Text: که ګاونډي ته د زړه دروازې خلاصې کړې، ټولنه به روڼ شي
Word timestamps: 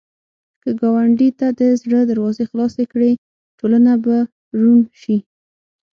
که 0.63 0.71
ګاونډي 0.79 1.29
ته 1.39 1.47
د 1.59 1.61
زړه 1.81 1.99
دروازې 2.11 2.43
خلاصې 2.51 2.83
کړې، 2.91 3.11
ټولنه 3.59 3.93
به 4.03 4.17
روڼ 4.59 4.79
شي 5.01 5.17